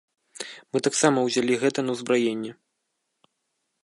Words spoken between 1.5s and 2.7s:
гэта на ўзбраенне.